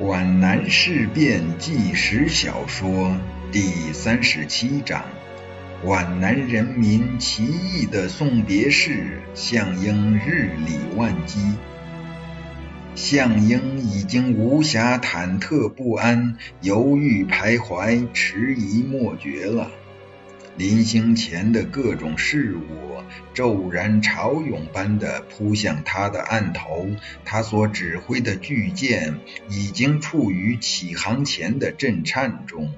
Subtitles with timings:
[0.00, 3.16] 皖南事变纪实小说
[3.52, 5.04] 第三十七章：
[5.84, 11.38] 皖南人民奇异的送别式，项英日理万机。
[12.96, 19.70] 项英已经无暇忐忑不安、犹豫徘徊、迟疑莫决了。
[20.56, 23.02] 临行前的各种事物，
[23.34, 26.88] 骤然潮涌般的扑向他的案头。
[27.24, 32.72] 他所指挥的巨舰已经处于起航前的震颤中。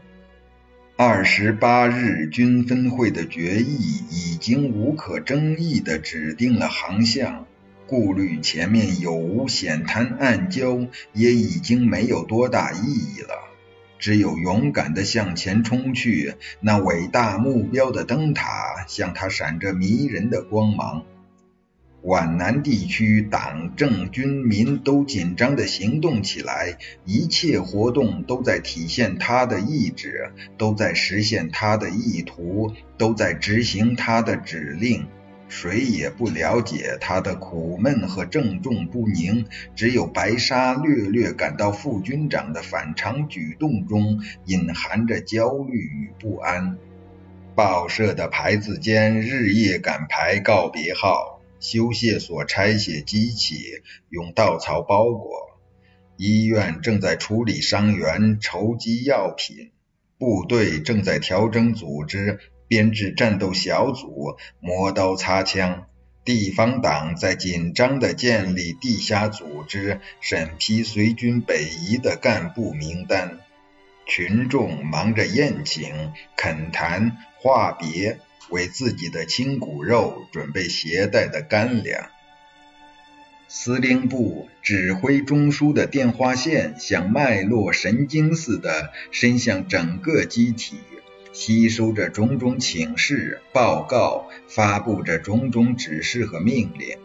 [0.97, 7.47] 二十八日军分会的决议已经无可争议地指定了航向，
[7.86, 13.55] 顾虑前面有无险滩暗礁，也已经没有多大意义了。
[13.98, 21.05] 只有勇敢地向前冲去，那伟大目标的灯塔向他闪着迷人的光芒。
[22.02, 35.08] 皖南地区党政军民都紧张地行动起来，一切活动都在体现他的意志，都在实现他的意图，都在执行他的指令。
[35.48, 46.77] 谁也不了解他的苦闷和郑重不宁，只有白沙略略感到副军长的反常举动中隐含着焦虑与不安。
[47.55, 55.58] 报社的牌子间日夜赶排告别号，修械所拆卸机器，用稻草包裹。
[56.19, 59.70] 医院正在处理伤员，筹集药品。
[60.19, 62.41] 部队正在调整组织。
[62.69, 65.86] 编制战斗小组，磨刀擦枪；
[66.25, 73.39] 地方党在紧张地建立地下组织，审批随军北移的干部名单。
[74.06, 78.19] 群众忙着宴请、恳谈、话别，
[78.50, 82.08] 为自己的亲骨肉准备携带的干粮。
[83.48, 90.78] 司令部指挥中枢的电话线像脉络神经似的伸向整个机体。
[91.37, 96.97] 吸收着种种请示、报告，发布着种种指示和命令。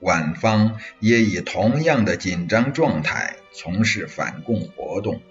[0.00, 5.22] 晚方也以同样的紧张状态从事反共活动。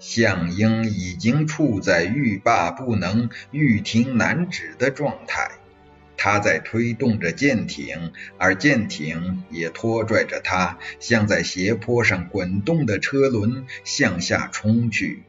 [0.00, 5.52] 项英已经处在欲罢不能、欲停难止的状态，
[6.16, 15.22] 他在推动着舰艇，而舰艇也拖拽着他，像在斜坡上滚动的车轮向下冲去。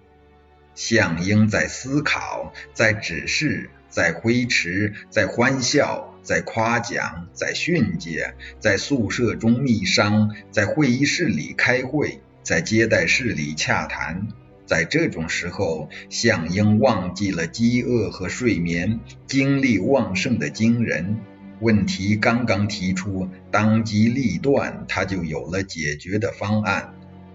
[0.79, 14.29] 向英在思考，在指示，在挥斥，在欢笑，在夸奖，在训诫，在宿舍中密商，在会议室里开会，在接待室里洽谈。
[14.65, 21.17] 在这种时候，向英忘记了饥饿和睡眠，精力旺盛的惊人。
[21.59, 26.93] 问题刚刚提出，当机立断，他就有了解决的方案。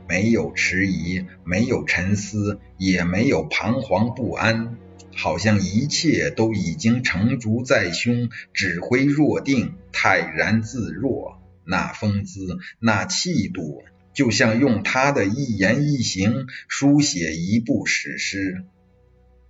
[0.08, 4.76] 没有迟疑，没有沉思，也没有彷徨不安，
[5.14, 11.40] 好像一切都已经成竹在胸，指挥若定，泰然自若。
[11.66, 13.82] 那风姿，那气度，
[14.12, 18.64] 就像用他的一言一行书写一部史诗。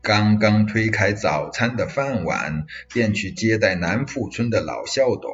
[0.01, 5.33] 刚刚推开早餐的饭碗，便去接待南铺村的老校董。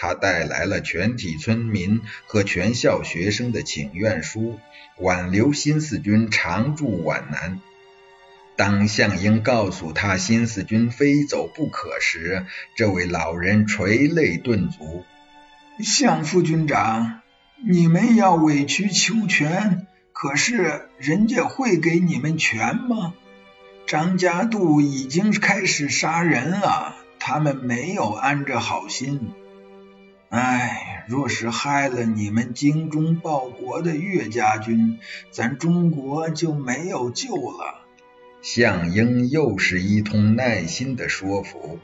[0.00, 4.60] 他带来了全体村民和全校学生的请愿书，
[4.96, 7.60] 挽留新四军常驻皖南。
[8.56, 15.04] 当项英告诉他新四军非走不可时，这位老人垂泪顿足
[15.82, 17.20] ：“项副军长，
[17.64, 23.14] 你们要委曲求全，可是人家会给你们权吗？
[23.86, 29.32] 张家渡已经开始杀人了，他们没有安着好心。”
[30.30, 34.98] 哎，若是害了你们精忠报国的岳家军，
[35.30, 37.80] 咱中国就没有救了。
[38.42, 41.78] 项英又是一通耐心的说服。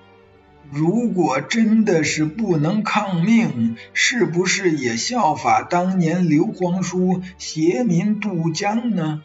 [0.71, 9.23] 如果真的是不能抗命，是不是也效法当年刘皇叔携民渡江呢？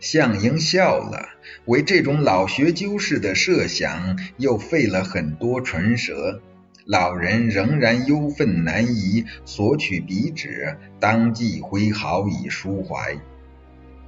[0.00, 1.30] 项英笑了，
[1.64, 6.40] 为这种老学究式的设想又费了很多唇舌。
[6.86, 13.18] 老人仍然忧愤难移，索取笔纸，当即挥毫以抒怀。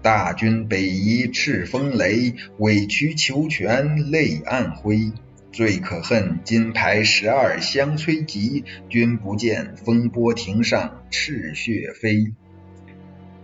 [0.03, 5.13] 大军北移，赤风雷，委曲求全，泪暗灰。
[5.53, 12.33] 最可恨，金牌十二相催急，君不见，风波亭上赤血飞。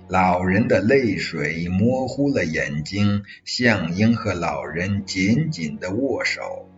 [0.09, 6.69] 老人的泪水模糊了眼睛，项英和老人紧紧的握手。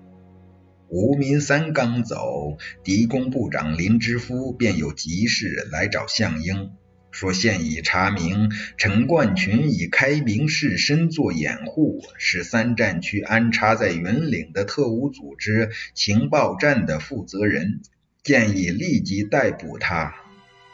[0.94, 6.72] 吴民三刚走，敌工部长林之夫便有急事来找项英。
[7.10, 17.80] 说现已查明，陈冠群以开明士身作掩护，是三战区安插在云岭的特务组织情报站的负责人，
[18.22, 20.14] 建议立即逮捕他。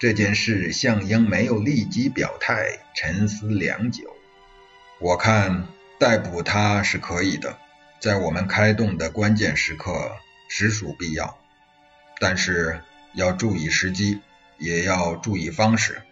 [0.01, 4.03] 这件事，项英没有立即表态，沉思良久。
[5.01, 5.69] 我看
[6.01, 7.57] 逮捕他是可以的，
[8.01, 10.13] 在我们开动的关键时刻，
[10.49, 11.39] 实属必要。
[12.21, 12.81] 但是
[13.15, 14.21] 要注意时机，
[14.59, 16.03] 也要注意方式。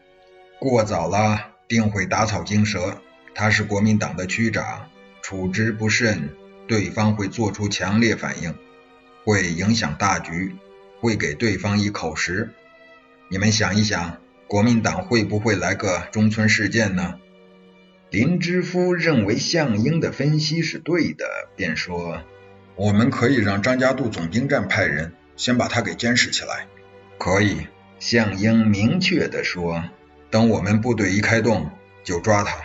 [0.58, 3.00] 过早了，定会打草惊蛇。
[3.34, 4.88] 他是国民党的区长，
[5.20, 6.30] 处置不慎，
[6.66, 8.56] 对方会做出强烈反应，
[9.24, 10.56] 会影响大局，
[11.00, 12.50] 会给对方以口实。
[13.28, 14.18] 你们想一想，
[14.48, 17.20] 国民党会不会来个中村事件呢？
[18.10, 21.26] 林之夫认为项英的分析是对的，
[21.56, 22.22] 便说
[22.76, 26.66] ：“我们可以让张家渡总兵站派人先把他给监视起来。”
[27.18, 27.66] 可以，
[27.98, 29.84] 项英明确的说。
[30.30, 31.70] 等我们部队一开动，
[32.04, 32.56] 就抓他。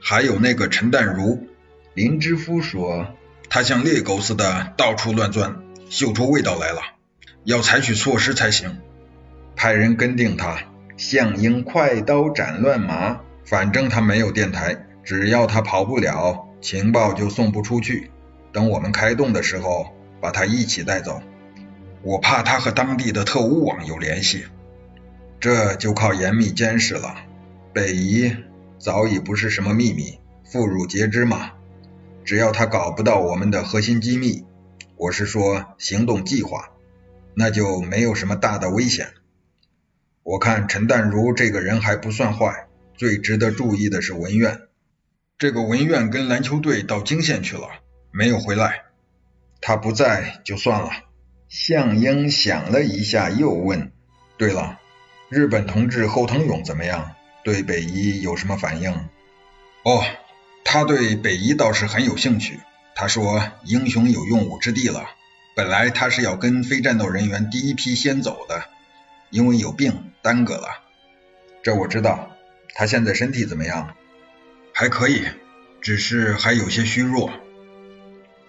[0.00, 1.46] 还有那个陈淡如，
[1.94, 3.14] 林之夫说，
[3.48, 6.80] 他像猎狗似的到处乱钻，嗅出味道来了，
[7.44, 8.80] 要采取措施才行。
[9.56, 10.58] 派人跟定他。
[10.96, 13.20] 项英快刀斩乱麻，
[13.50, 18.12] 反正他没有电台，只要他跑不了，情报就送不出去。
[18.52, 19.88] 等我们开动的时候，
[20.20, 21.20] 把他一起带走。
[22.02, 24.44] 我怕他和当地的特务网有联系。
[25.40, 27.16] 这就靠严密监视了。
[27.72, 28.36] 北夷
[28.78, 31.50] 早已不是什么秘密，妇孺皆知嘛。
[32.24, 34.44] 只要他搞不到我们的核心机密，
[34.94, 36.70] 我是说行动计划，
[37.34, 39.08] 那就没有什么大的危险。
[40.22, 42.68] 我看陈淡如这个人还不算坏，
[43.00, 44.60] 最值得注意的是文苑。
[45.38, 47.66] 这个文苑跟篮球队到泾县去了，
[48.10, 48.82] 没有回来。
[49.62, 50.90] 他不在就算了。
[51.48, 53.90] 向英想了一下，又问
[54.36, 54.78] ：“对了。”
[55.30, 57.12] 日本同志后藤勇怎么样？
[57.42, 58.90] 对北一有什么反应？
[59.82, 60.04] 哦，
[60.62, 62.60] 他对北一倒是很有兴趣。
[62.94, 65.08] 他说：“英雄有用武之地了。”
[65.56, 68.64] 本来他是要跟非战斗人员第一批先走的，
[69.30, 70.68] 因为有病耽搁了。
[71.62, 72.29] 这我知道。
[72.74, 73.94] 他现在身体怎么样？
[74.72, 75.22] 还可以，
[75.80, 77.30] 只是还有些虚弱。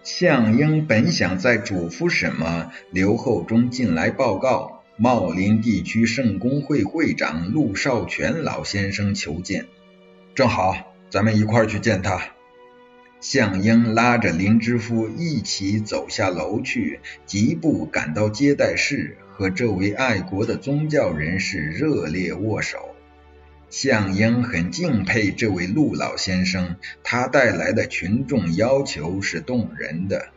[0.03, 4.83] 项英本想再嘱咐什么，刘厚忠进来报告。
[4.97, 9.65] 茂林地区圣公会会长陆少全老先生求见，
[10.35, 12.21] 正好，咱们一块儿去见他。
[13.19, 22.90] 项英拉着林之夫一起走下楼去，疾步赶到接待室，和这位爱国的宗教人士热烈握手。
[23.71, 30.27] 项英很敬佩这位陆老先生，他带来的群众要求是动人的。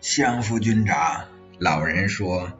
[0.00, 1.26] 项副军长，
[1.58, 2.58] 老人说。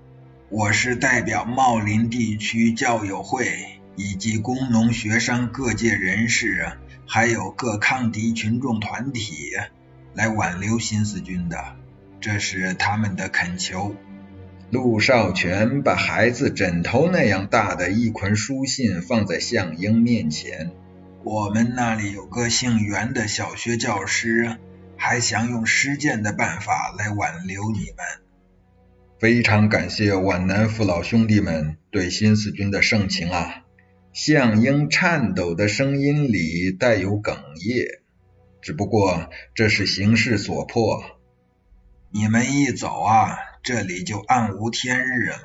[0.50, 6.72] 我是代表茂林地区教友会以及工农学商各界人士，
[7.06, 9.52] 还有各抗敌群众团体
[10.12, 11.76] 来挽留新四军的，
[12.20, 13.94] 这是他们的恳求。
[14.70, 20.70] 陆少全把孩子枕头那样大的一捆书信放在向英面前。
[21.25, 24.58] 我们那里有个姓袁的小学教师，
[24.96, 27.96] 还想用实践的办法来挽留你们。
[29.19, 33.64] 非常感谢皖南父老兄弟们对新四军的盛情啊！
[34.12, 38.00] 向英颤抖的声音里带有哽咽。
[38.62, 41.03] 只不过这是形势所迫。
[42.12, 45.40] 你们一走啊，这里就暗无天日了。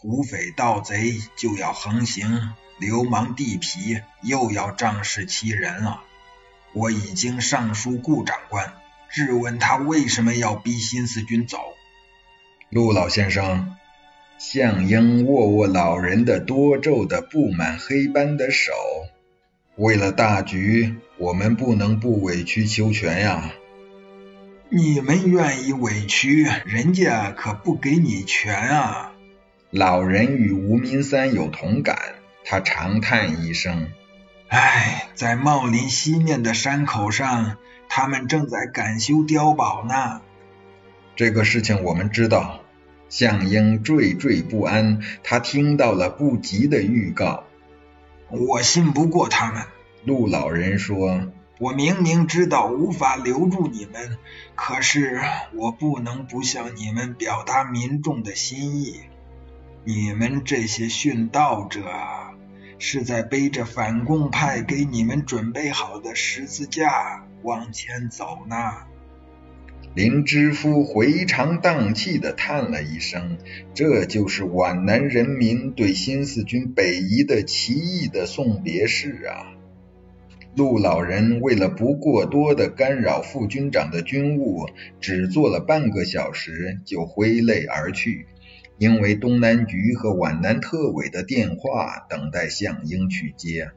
[0.00, 6.02] 土匪盗贼就要横行，流氓地痞又要仗势欺人了。
[6.72, 8.74] 我已经上书顾长官，
[9.10, 11.58] 质问他为什么要逼新四军走。
[12.70, 13.76] 陆老先生，
[14.38, 18.72] 向英握握老人的多皱的、布满黑斑的手。
[19.76, 23.52] 为了大局，我们不能不委曲求全呀。
[24.70, 29.12] 你们愿意委屈，人家可不给你权啊。
[29.70, 33.88] 老人与吴明三有同感，他长叹一声
[34.48, 37.56] ：“唉，在茂林西面的山口上，
[37.88, 40.22] 他们正在赶修碉堡呢。”
[41.14, 42.60] 这个事情我们知道。
[43.10, 47.44] 向英惴惴不安，他听到了不吉的预告。
[48.28, 49.62] 我信不过他们，
[50.04, 51.20] 陆老人说。
[51.64, 54.18] 我明明知道无法留住你们，
[54.54, 55.18] 可是
[55.54, 59.00] 我不能不向你们表达民众的心意。
[59.82, 61.80] 你们这些殉道者，
[62.78, 68.56] 是在背着反共派给你们准备好的十字架往前走呢。
[69.94, 73.38] 林知夫回肠荡气的叹了一声
[73.72, 79.56] ：“这就是皖南人民对新四军北移的奇异的送别式啊！”
[80.56, 84.68] 陆老人为了不过多的干扰副军长的军务，
[85.00, 88.26] 只做了半个小时就挥泪而去，
[88.78, 93.72] 因为东南局和皖南特委的电话等待项英去接。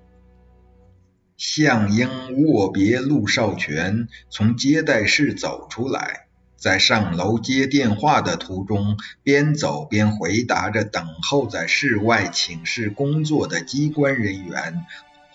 [1.35, 2.09] 项英
[2.45, 14.85] 握别陆少全，从接待室走出来，在上楼接电话的途中，边走边回答着等候在室外请示工作的机关人员，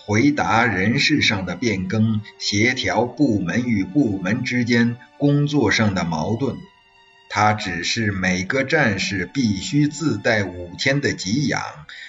[0.05, 6.57] 回答人事上的变更，协调部门与部门之间工作上的矛盾。
[7.29, 11.63] 他指示每个战士必须自带五天的给养，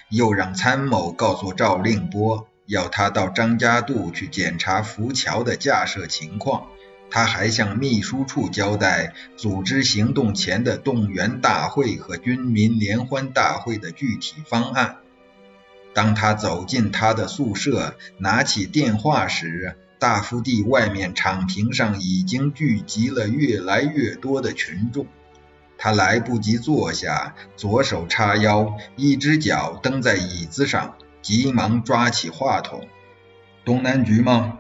[0.10, 2.48] 又让参谋告诉赵令波。
[2.66, 6.68] 要他到张家渡去检查浮桥的架设情况，
[7.12, 14.98] 他还向秘书处交代组织行动前的动员大会和军民联欢大会的具体方案。
[15.94, 25.06] 当他走进他的宿舍，拿起电话时，大福地外面场坪上已经聚集了越来越多的群众。
[25.78, 30.96] 他来不及坐下，左手叉腰，一只脚蹬在椅子上。
[31.22, 32.86] 急忙抓起话筒
[33.64, 34.60] ：“东南局吗？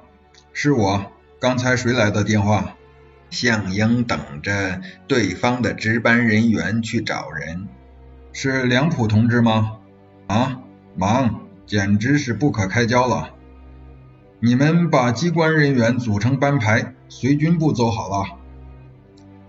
[0.54, 1.12] 是我。
[1.38, 2.78] 刚才谁来的电话？”
[3.30, 7.68] 向英等着对方的值班人员去找人。
[8.32, 9.80] 是梁普同志吗？
[10.28, 10.62] 啊，
[10.96, 13.32] 忙，简直是不可开交了。
[14.40, 18.38] 你们把机关人员组成班排，随军部走好了。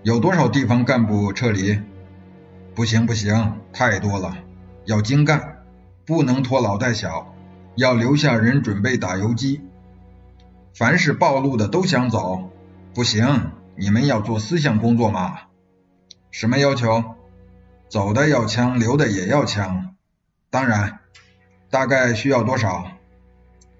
[0.02, 1.80] 有多少地方干部撤离？
[2.74, 4.36] 不行不行，太多了，
[4.84, 5.64] 要精干。
[6.06, 7.34] 不能拖老带小，
[7.76, 9.62] 要留下人准备打游击。
[10.74, 12.50] 凡是暴露的都想走，
[12.94, 15.38] 不行，你们要做思想工作嘛。
[16.30, 17.02] 什么要求？
[17.88, 19.94] 走的要枪，留的也要枪。
[20.50, 21.00] 当然，
[21.74, 22.86] 大概需要多少？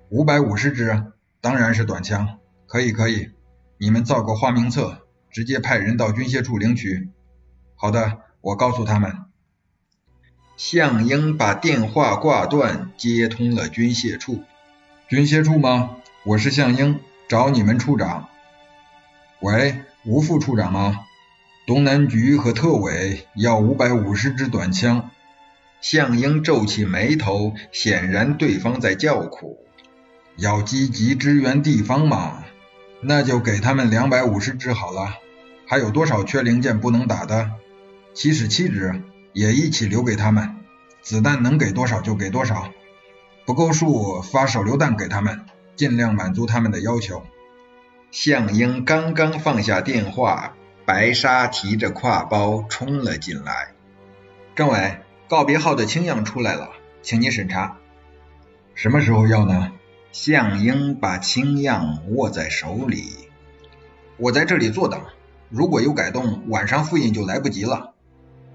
[0.08, 2.40] 五百五十支，当然是短枪。
[2.66, 3.30] 可以可以，
[3.78, 7.08] 你们造个花名册，直接派人到军械处领取。
[7.76, 9.14] 好的，我告诉他们。
[10.56, 14.42] 项英把电话挂断，接通了军械处。
[15.06, 15.98] 军械处吗？
[16.24, 16.98] 我是项英，
[17.28, 18.28] 找你们处长。
[19.38, 21.06] 喂，吴副处长吗？
[21.64, 25.10] 东南局和特委要五百五十支短枪。
[25.84, 29.58] 项英皱起眉头，显然对方在叫苦。
[30.34, 32.42] 要积极支援地方嘛，
[33.02, 35.18] 那就给他们两百五十支好了。
[35.66, 37.50] 还有多少缺零件不能打的？
[38.14, 39.02] 七十七支。
[39.34, 40.56] 也一起留给他们，
[41.02, 42.72] 子弹能给多少就给多少，
[43.44, 45.44] 不够数发手榴弹给他们，
[45.76, 47.24] 尽量满足他们的要求。
[48.10, 50.54] 向英刚刚放下电话，
[50.86, 53.74] 白沙提着挎包冲了进来。
[54.54, 54.98] 政委，
[55.28, 56.70] 告别号的清样出来了，
[57.02, 57.78] 请你审查。
[58.74, 59.72] 什么时候要呢？
[60.12, 63.04] 向英把清样握在手里。
[64.16, 65.00] 我在这里坐等，
[65.50, 67.94] 如果有改动，晚上复印就来不及了。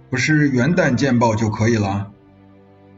[0.10, 2.12] 不是元旦见报就可以了？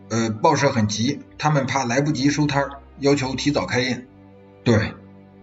[0.10, 4.06] 呃，报社很急，他们怕来不及收摊，要求提早开印。
[4.64, 4.94] 对，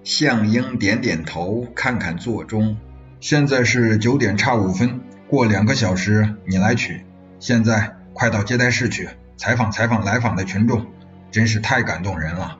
[0.04, 2.76] 向英点点头，看看座钟，
[3.20, 7.04] 现在是九点差五分，过两个小时你来取。
[7.40, 10.84] 现在快到接待室去，采访采访来访的群众，
[11.30, 12.58] 真是太感动人了。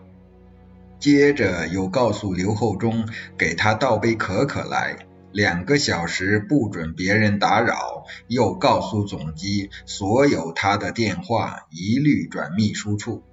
[1.00, 5.08] 接着又告诉刘厚忠，给他倒杯可可来。
[5.32, 13.24] 两个小时不准别人打扰，又告诉总机，所有他的电话一律转秘书处。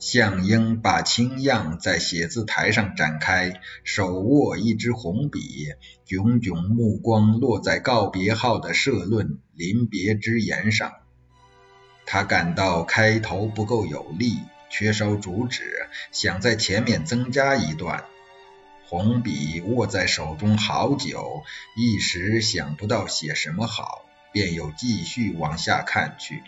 [0.00, 5.68] 向英把清样在写字台上展开，手握一支红笔，
[6.04, 10.90] 炯炯目光落在告别号的社论临别之言上。
[12.06, 18.04] 他感到开头不够有力，缺少主旨，想在前面增加一段。
[18.86, 21.42] 红笔握在手中好久，
[21.76, 26.42] 一时想不到写什么好，便又继续往下看去。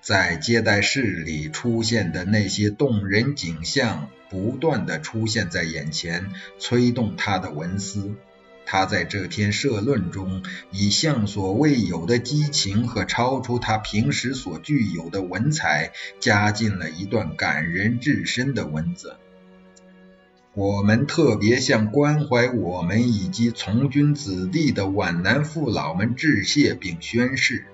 [0.00, 8.16] 在接待室里出现的那些动人景象，不断的出现在眼前，催动他的文思。
[8.72, 19.16] 他在这篇社论中，以向所未有的激情和超出他平时所具有的文采，加进了一段感人至深的文字。
[20.54, 27.64] 我们特别向关怀我们以及从军子弟的皖南父老们致谢并宣誓：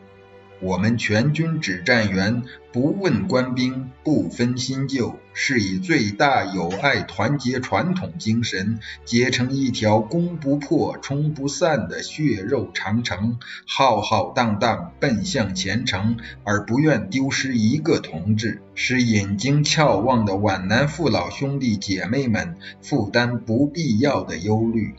[0.61, 24.95] 我们全军指战员不问官兵，不分新旧，是以最大友爱团结传统精神，结成一条攻不破、冲不散的血肉长城，浩浩荡荡奔向前程，而不愿丢失一个同志，使眼睛眺望的皖南父老兄弟姐妹们负担不必要的忧虑。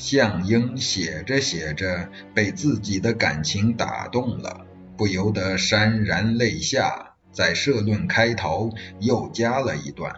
[0.00, 4.66] 项英写着写着，被自己的感情打动了，
[4.96, 7.16] 不由得潸然泪下。
[7.30, 10.16] 在社论开头又加了一段：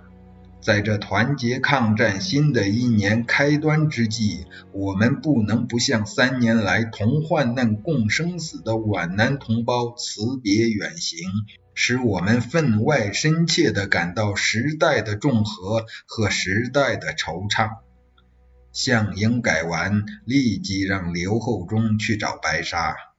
[0.60, 11.18] 在这团结抗战新的一年开端之际，我们不能不向三年来同患难共生死的皖南同胞辞别远行，
[11.74, 17.68] 使我们分外深切地感到时代的重合和时代的惆怅。
[18.72, 23.11] 项英改完，立即让刘厚忠去找白沙。